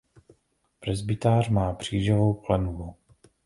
Presbytář 0.79 1.49
má 1.49 1.75
křížovou 1.75 2.33
klenbu. 2.33 2.95